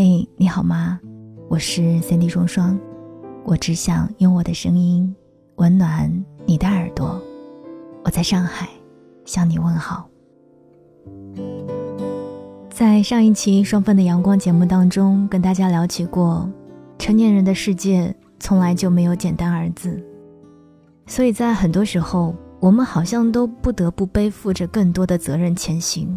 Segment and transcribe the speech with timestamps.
[0.00, 1.00] 嘿，你好吗？
[1.48, 2.78] 我是三 D 双双，
[3.44, 5.12] 我只想用我的声音
[5.56, 6.08] 温暖
[6.46, 7.20] 你的耳朵。
[8.04, 8.68] 我在上海
[9.24, 10.08] 向你问好。
[12.70, 16.48] 在上一期《双份的阳光》节目当中，跟大家聊起过，
[16.96, 20.00] 成年人的世界从来就没有简单二字，
[21.08, 26.16] 所以在很多时候，我们好像都不得不背负着更多的责任前行，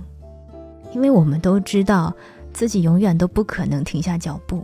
[0.93, 2.13] 因为我们都知道
[2.53, 4.63] 自己永远都不可能停下脚步。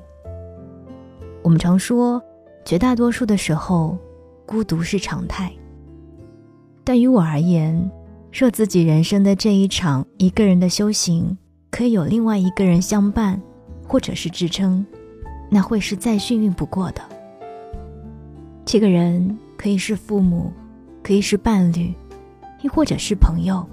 [1.44, 2.22] 我们常说，
[2.66, 3.98] 绝大多数的时候，
[4.46, 5.52] 孤独是常态。
[6.84, 7.90] 但于我而言，
[8.32, 11.38] 若自己人生的这一场一个人的修行，
[11.70, 13.42] 可以有另外一个人相伴，
[13.88, 14.86] 或者是支撑，
[15.50, 17.02] 那会是再幸运不过的。
[18.66, 20.52] 这个人可以是父母，
[21.02, 21.94] 可以是伴侣，
[22.62, 23.66] 亦或者是朋友，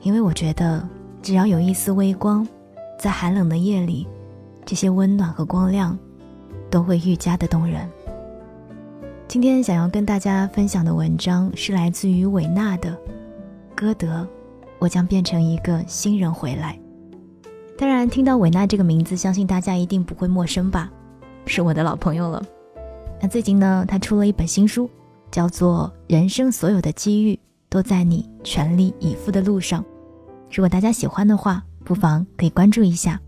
[0.00, 0.88] 因为我觉得，
[1.20, 2.46] 只要有一丝微光，
[3.00, 4.06] 在寒冷的夜里，
[4.66, 5.98] 这些温暖和光亮，
[6.68, 7.88] 都会愈加的动人。
[9.26, 12.90] 今天想要跟大家分享的文章是来自于韦纳的
[13.74, 14.22] 《歌德》，
[14.78, 16.78] 我将变成一个新人回来。
[17.78, 20.92] 当然，听到韦纳这个名字，相信大家一定不会陌生吧？
[21.46, 22.44] 是我的老朋友了。
[23.18, 24.90] 那最近呢，他出了一本新书，
[25.30, 29.82] 叫做《人生所有的机遇都在你全力以赴的路上》。
[30.54, 33.20] 如果大家喜欢的话，不妨可以关注一下。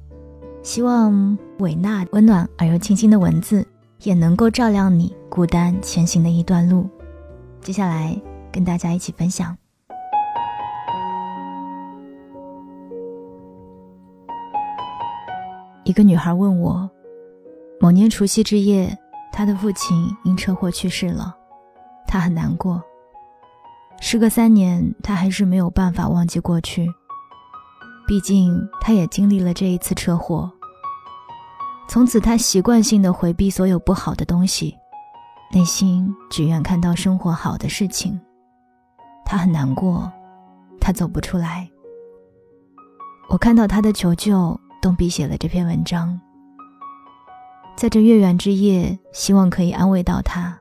[0.63, 3.67] 希望韦纳温暖而又清新的文字，
[4.05, 6.89] 也能够照亮你孤单前行的一段路。
[7.61, 8.17] 接下来
[8.53, 9.59] 跟大家一起分享。
[15.83, 16.89] 一个女孩问我，
[17.81, 18.97] 某年除夕之夜，
[19.33, 21.35] 她的父亲因车祸去世了，
[22.07, 22.81] 她很难过。
[24.01, 26.89] 时隔三年，她还是没有办法忘记过去。
[28.13, 30.53] 毕竟，他也经历了这一次车祸。
[31.89, 34.77] 从此，他习惯性的回避所有不好的东西，
[35.51, 38.21] 内心只愿看到生活好的事情。
[39.25, 40.13] 他很难过，
[40.79, 41.67] 他走不出来。
[43.31, 44.61] 我看到他的求救。
[44.83, 46.21] 动笔写了这篇文章，
[47.75, 50.61] 在这月圆之夜，希望可以安慰到他，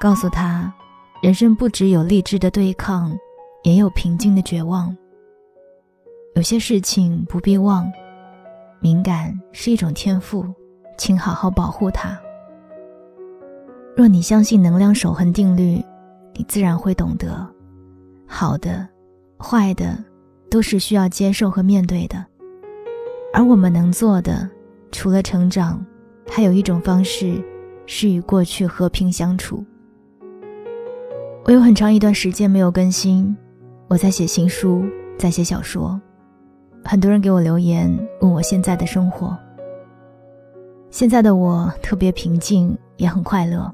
[0.00, 0.74] 告诉他，
[1.22, 3.16] 人生不只有励志的对抗，
[3.62, 4.92] 也有平静的绝望。
[6.36, 7.90] 有些事情不必忘，
[8.78, 10.44] 敏感是一种天赋，
[10.98, 12.14] 请好好保护它。
[13.96, 15.82] 若你相信能量守恒定律，
[16.34, 17.48] 你自然会懂得，
[18.26, 18.86] 好的、
[19.38, 19.96] 坏的，
[20.50, 22.22] 都是需要接受和面对的。
[23.32, 24.46] 而我们能做的，
[24.92, 25.82] 除了成长，
[26.28, 27.42] 还有一种方式，
[27.86, 29.64] 是与过去和平相处。
[31.44, 33.34] 我有很长一段时间没有更新，
[33.88, 34.84] 我在写新书，
[35.16, 35.98] 在写小说。
[36.88, 39.36] 很多人给我留言，问我现在的生活。
[40.88, 43.70] 现在的我特别平静，也很快乐。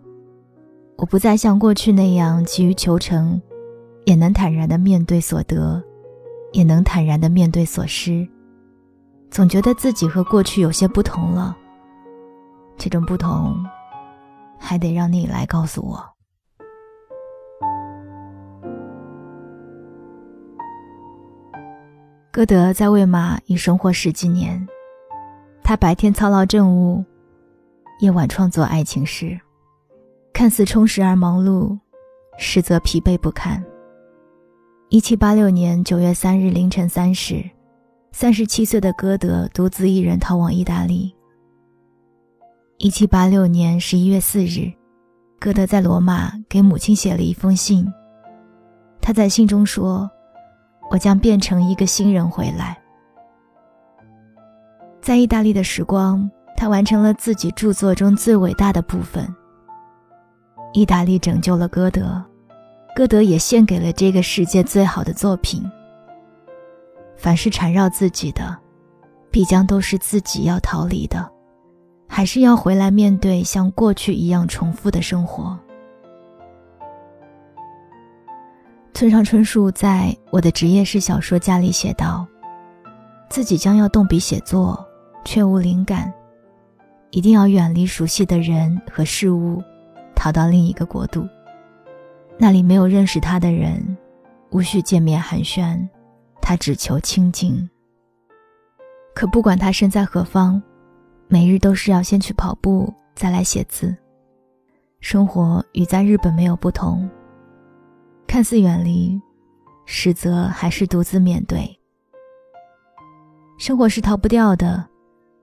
[0.97, 3.41] 我不再像过去那样急于求成，
[4.06, 5.83] 也能坦然的面对所得，
[6.53, 8.27] 也能坦然的面对所失。
[9.31, 11.55] 总觉得自己和过去有些不同了，
[12.78, 13.55] 这种不同，
[14.59, 16.12] 还得让你来告诉我。
[22.32, 24.66] 歌德在魏玛已生活十几年，
[25.62, 27.04] 他白天操劳政务，
[28.00, 29.38] 夜晚创作爱情诗，
[30.32, 31.78] 看似充实而忙碌，
[32.38, 33.62] 实则疲惫不堪。
[34.88, 37.44] 一七八六年九月三日凌晨三时。
[38.12, 41.15] 三十七岁的歌德独自一人逃往意大利。
[42.78, 44.72] 一七八六年十一月四日，
[45.38, 47.87] 歌德在罗马给母亲写了一封信。
[49.03, 50.10] 他在信中说
[50.92, 52.78] ：“我将变成一个新人回来。”
[55.00, 59.26] 在意大利的时光，他完成了自己著作中最伟大的部分。
[60.75, 62.22] 意大利拯救了歌德，
[62.94, 65.64] 歌德也献给了这个世界最好的作品。
[67.16, 68.56] 凡是缠绕自己的，
[69.30, 71.27] 必将都是自己要逃离的，
[72.06, 75.59] 还是要回来面对像过去一样重复的生活。
[78.94, 82.27] 村上春树在我的职业是小说家里写道
[83.28, 84.86] ：“自己将要动笔写作，
[85.24, 86.12] 却无灵感，
[87.10, 89.62] 一定要远离熟悉的人和事物，
[90.15, 91.27] 逃到另一个国度，
[92.39, 93.97] 那里没有认识他的人，
[94.50, 95.78] 无需见面寒暄。”
[96.45, 97.68] 他只求清静。
[99.15, 100.60] 可不管他身在何方，
[101.28, 103.97] 每日都是要先去跑步，再来写字。
[104.98, 107.09] 生活与在日本没有不同，
[108.33, 109.21] 看似远离，
[109.84, 111.79] 实则还是独自面对。
[113.59, 114.83] 生活是逃不掉的，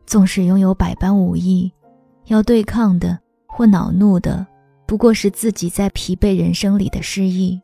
[0.07, 1.71] 纵使拥有百般武艺，
[2.25, 3.15] 要对抗的
[3.45, 4.43] 或恼怒的，
[4.87, 7.61] 不过是自己在疲惫人生里的失意。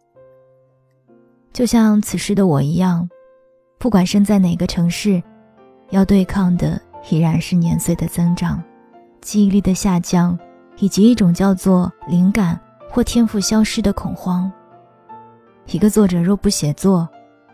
[1.51, 3.09] 就像此时的我一样，
[3.79, 5.19] 不管身在哪个城市，
[5.89, 6.79] 要对抗的
[7.09, 8.63] 依然是年岁的增长、
[9.21, 10.37] 记忆力的下降，
[10.77, 12.61] 以及一种叫做灵感
[12.91, 14.51] 或天赋消失的恐慌。
[15.67, 17.07] 一个作者若不写作，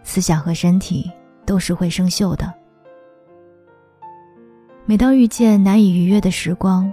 [0.04, 1.10] 思想和身体
[1.46, 2.54] 都是会生锈的。
[4.86, 6.92] 每当遇见难以逾越的时光，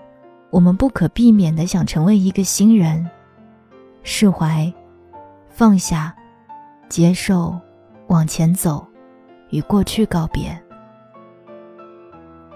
[0.50, 3.08] 我们不可避免的想成为一个新人，
[4.02, 4.72] 释怀，
[5.50, 6.14] 放下。
[6.88, 7.54] 接受，
[8.06, 8.86] 往前走，
[9.50, 10.58] 与过去告别。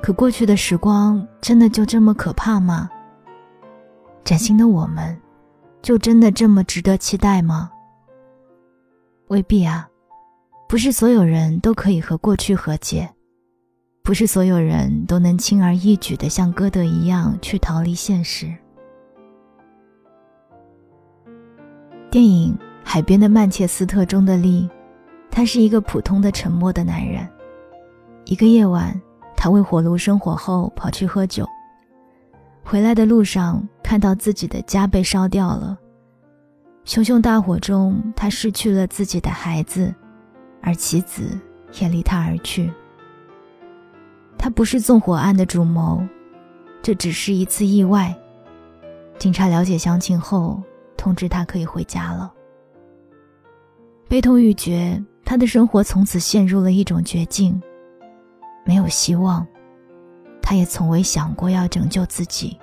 [0.00, 2.88] 可过去的时光真的就这么可怕吗？
[4.25, 5.20] 崭新的我们，
[5.82, 7.70] 就真的这么值得期待吗？
[9.32, 9.88] 未必啊！
[10.69, 13.08] 不是所有人都可以和过去和解，
[14.02, 18.55] 不是所有人都能轻而易举的像歌德一样去逃离现实。
[22.11, 22.56] 电影。
[22.84, 24.69] 海边的曼彻斯特中的利，
[25.31, 27.26] 他是一个普通的沉默的男人。
[28.26, 29.00] 一个夜晚，
[29.35, 31.49] 他为火炉生火后跑去喝酒，
[32.62, 35.78] 回来的路上看到自己的家被烧掉了。
[36.84, 39.94] 熊熊大火中，他失去了自己的孩子，
[40.61, 41.38] 而妻子
[41.81, 42.70] 也离他而去。
[44.37, 46.05] 他不是纵火案的主谋，
[46.82, 48.12] 这只是一次意外。
[49.17, 50.61] 警察了解详情后，
[50.96, 52.32] 通知他可以回家了。
[54.08, 57.62] 悲痛欲绝，他的生活从此陷入了一种绝境，
[58.67, 59.46] 没有希望。
[60.43, 62.58] 他也从未想过要拯救自己。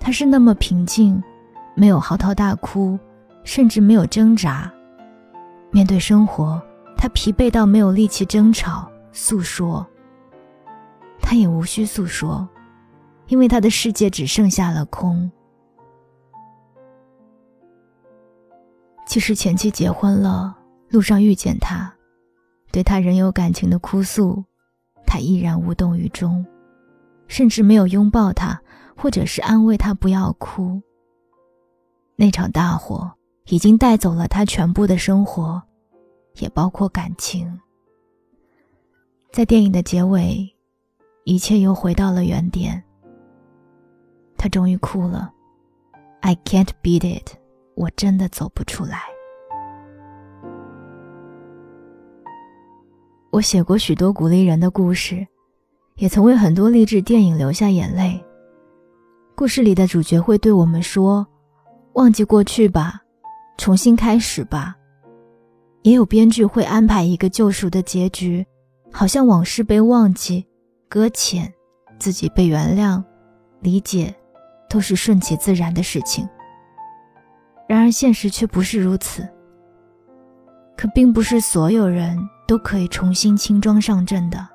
[0.00, 1.22] 他是那么平静，
[1.80, 2.98] 没有嚎啕大哭，
[3.42, 4.70] 甚至没有挣扎。
[5.70, 6.60] 面对生活，
[6.94, 9.86] 他疲惫到没有力气争吵、诉说。
[11.22, 12.46] 他也无需诉说，
[13.28, 15.32] 因为他的世界只剩下了空。
[19.06, 20.54] 其实前妻结婚了，
[20.90, 21.90] 路上遇见他，
[22.70, 24.44] 对他仍有感情的哭诉，
[25.06, 26.44] 他依然无动于衷，
[27.26, 28.60] 甚至没有拥抱他，
[28.94, 30.82] 或者是安慰他不要哭。
[32.20, 33.10] 那场大火
[33.46, 35.62] 已经带走了他全部的生活，
[36.34, 37.58] 也包括感情。
[39.32, 40.46] 在电影的结尾，
[41.24, 42.84] 一切又回到了原点。
[44.36, 45.32] 他终于哭了
[46.20, 47.38] ，I can't beat it。
[47.74, 49.04] 我真的走不出来。
[53.30, 55.26] 我写过许多鼓励人的故事，
[55.94, 58.22] 也曾为很多励志电影流下眼泪。
[59.34, 61.26] 故事里的主角会对我们说
[62.00, 63.02] ：“忘记过去吧，
[63.58, 64.74] 重新开始吧。”
[65.84, 68.46] 也有编剧会安排一个救赎的结局，
[68.90, 70.46] 好像往事被忘记、
[70.88, 71.52] 搁浅，
[71.98, 73.04] 自己被原谅、
[73.60, 74.14] 理解，
[74.66, 76.26] 都是顺其自然的事情。
[77.68, 79.28] 然而现实却不是如此。
[80.78, 84.48] 可并不是所有人都可以重新轻装上阵的。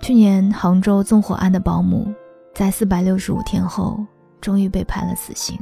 [0.00, 2.14] 去年杭州纵火案的保姆，
[2.58, 4.04] 在四百六十五天后，
[4.40, 5.56] 终于被判了死刑。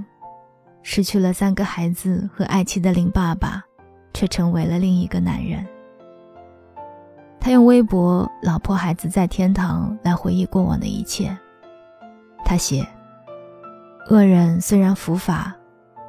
[0.82, 3.62] 失去了三个孩子和爱妻的林爸爸，
[4.14, 5.62] 却成为了另一个男人。
[7.38, 11.37] 他用微博“老婆孩子在天堂”来回忆过往的一切。
[12.47, 12.82] 他写。
[14.09, 15.54] 恶人虽然伏法，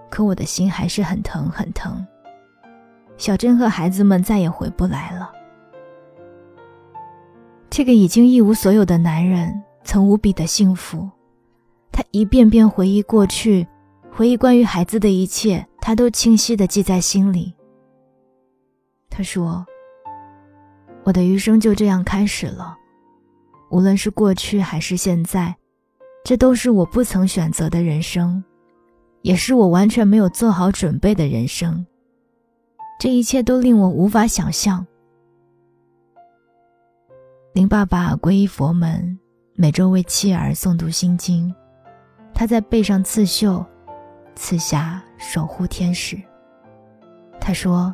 [0.09, 2.07] 可我的心还是很疼很疼。
[3.17, 5.33] 小珍和孩子们再也回不来了。
[7.69, 11.10] 这个已经一无所有的男人曾无比的幸福，
[11.94, 13.65] 他一遍遍回忆过去，
[14.12, 17.53] 回忆关于孩子的一切，他都清晰的记在心里。
[19.10, 19.65] 他说
[21.06, 22.75] ：“我的余生就这样开始了，
[23.72, 25.56] 无论是过去还是现在。”
[26.25, 28.44] 这都是我不曾选择的人生，
[29.22, 31.86] 也是我完全没有做好准备的人生。
[33.00, 34.86] 这一切都令我无法想象。
[37.53, 39.17] 林爸爸皈依佛门，
[39.59, 41.51] 每周为妻儿诵读心经，
[42.31, 43.65] 他在背上刺绣，
[44.35, 46.15] 刺下守护天使。
[47.41, 47.91] 他说：“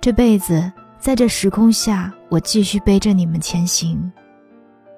[0.00, 4.12] 这辈子在这时空下，我继续背着你们前行，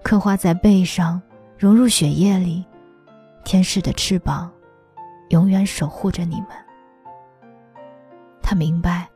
[0.02, 1.20] 刻画在背上。”
[1.56, 2.62] 融入血液里，
[3.42, 4.52] 天使的翅膀，
[5.30, 6.49] 永远守护着你们。
[8.42, 9.08] 他明白，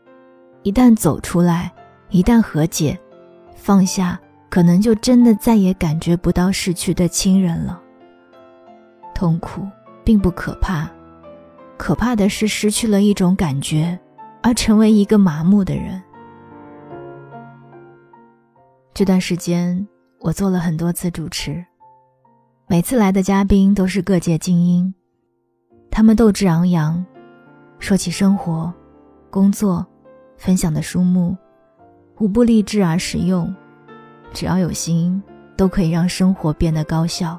[0.62, 1.70] 一旦走出来，
[2.08, 2.98] 一旦和解，
[3.54, 4.18] 放下，
[4.50, 7.80] 可能就真的再也感觉不到逝去的亲人了。
[9.14, 9.66] 痛苦
[10.04, 10.88] 并不可怕，
[11.76, 13.98] 可怕的是失去了一种感觉，
[14.42, 16.00] 而成为一个麻木的人。
[18.94, 19.86] 这段时间，
[20.20, 21.64] 我做了很多次主持，
[22.66, 24.92] 每次来的嘉宾都是各界精英，
[25.90, 27.04] 他们斗志昂扬，
[27.78, 28.72] 说起生活、
[29.30, 29.86] 工作、
[30.36, 31.36] 分享的书目，
[32.18, 33.54] 无不励志而实用，
[34.32, 35.22] 只要有心，
[35.56, 37.38] 都可以让生活变得高效。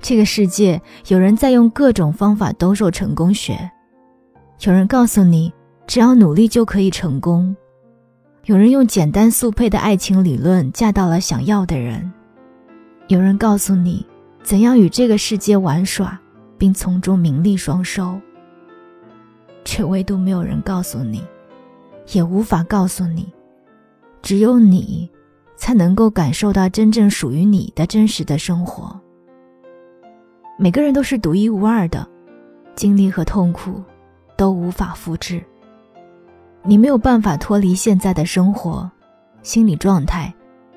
[0.00, 3.70] 这个世界，有人在用各种方法兜售成功学，
[4.62, 5.52] 有人告诉你，
[5.86, 7.54] 只要努力就可以成功。
[8.46, 12.12] 有人用简单速配的爱情理论嫁到了想要的人，
[13.06, 14.04] 有人告诉你
[14.42, 16.20] 怎样与这个世界玩耍，
[16.58, 18.20] 并从中名利双收。
[19.64, 21.24] 却唯独没有人告诉你，
[22.12, 23.32] 也无法告诉你，
[24.22, 25.10] 只有你，
[25.56, 28.98] 才能够感受到真正属于你的真实的生活。
[30.56, 32.08] 每个人都是独一无二的，
[32.76, 33.82] 经历和痛苦，
[34.36, 35.42] 都无法复制。
[36.62, 38.88] 你没有办法脱离现在的生活，
[39.42, 40.32] 心理状态，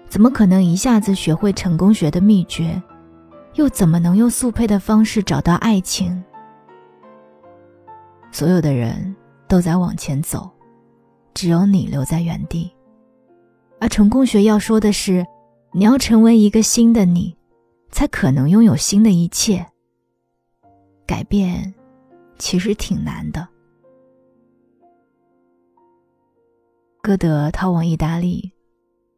[0.09, 2.81] 怎么可能一下子学会成功学的秘诀？
[3.53, 6.21] 又怎么能用速配的方式找到爱情？
[8.31, 9.15] 所有的人
[9.47, 10.49] 都在往前走，
[11.33, 12.74] 只有你留在原地。
[13.79, 15.25] 而成功学要说的是，
[15.73, 17.37] 你要成为一个新的你，
[17.91, 19.65] 才可能拥有新的一切。
[21.05, 21.73] 改变，
[22.37, 23.47] 其实挺难的。
[27.01, 28.51] 歌德逃往意大利，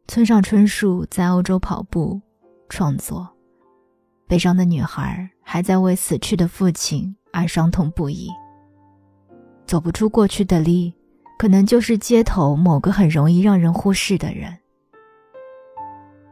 [0.06, 2.20] 村上春树在欧洲跑步
[2.68, 3.26] 创作，
[4.26, 8.28] 悲伤的女孩还在为死去的父亲而伤痛不已。
[9.64, 10.92] 走不出过去的力，
[11.38, 14.54] 可能就是街头某个很容易让人忽视的人。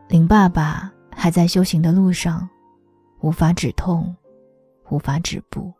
[0.08, 2.46] 林爸爸还在修行的路上，
[3.20, 4.14] 无法止痛，
[4.90, 5.72] 无法止步。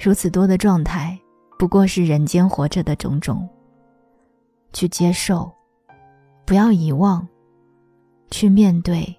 [0.00, 1.18] 如此多的状态。
[1.58, 3.48] 不过是人间活着的种种。
[4.74, 5.50] 去接受，
[6.44, 7.26] 不要遗忘，
[8.30, 9.18] 去面对，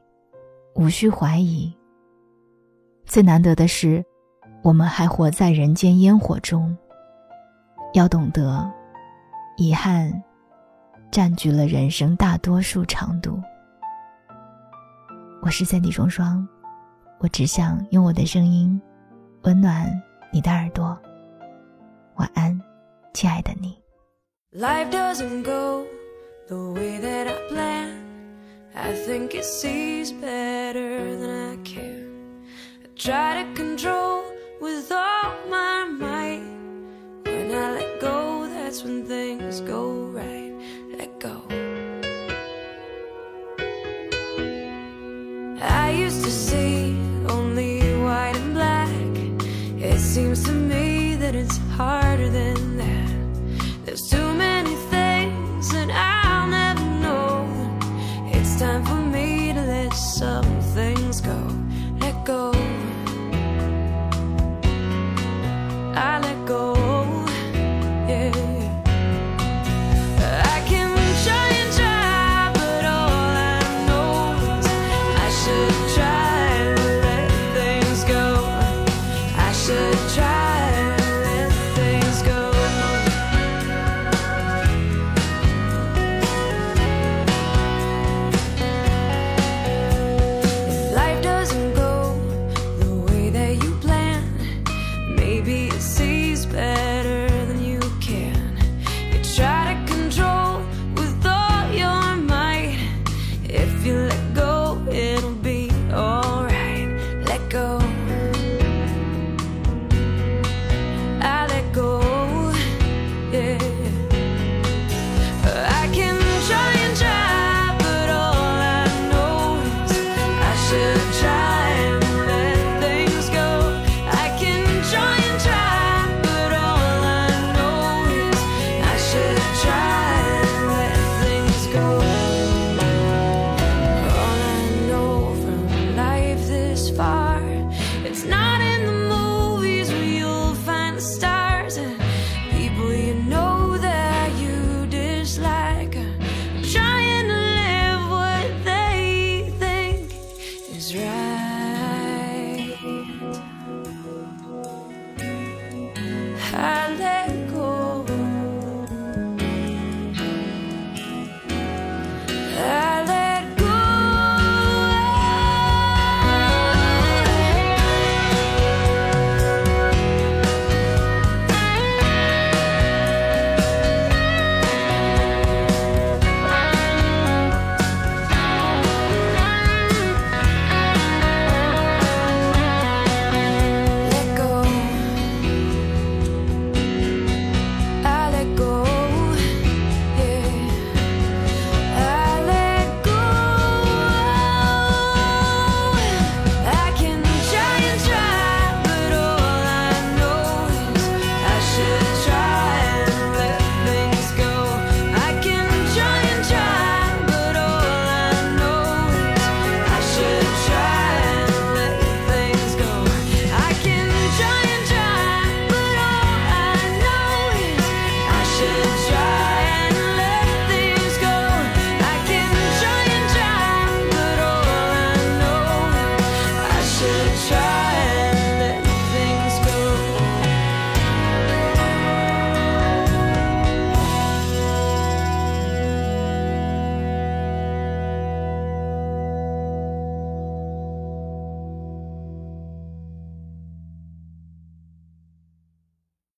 [0.76, 1.76] 无需怀疑。
[3.08, 4.06] 最难得的是，
[4.62, 6.78] 我们还活在人间烟火中。
[7.98, 8.72] 要懂得，
[9.58, 10.14] 遗憾
[11.12, 13.42] 占据了人生大多数长度。
[15.42, 16.48] 我是三 D 双双，
[17.18, 18.80] 我只想用我的声音，
[19.46, 19.92] 温暖
[20.32, 20.96] 你的耳朵。
[22.18, 22.62] 晚安，
[23.16, 23.76] 亲爱的你。
[24.52, 25.84] Life doesn't go
[26.48, 27.96] the way that I plan.
[28.76, 32.44] I think it sees better than I can.
[32.84, 34.22] I try to control
[34.62, 35.07] with all
[38.84, 39.97] when things go